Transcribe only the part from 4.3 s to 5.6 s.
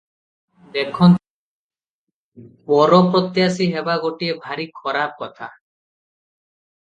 ଭାରି ଖରାପ କଥା।